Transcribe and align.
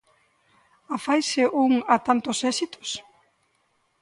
Afaise 0.95 1.43
un 1.65 1.71
a 1.93 1.95
tantos 2.07 2.37
éxitos? 2.51 2.89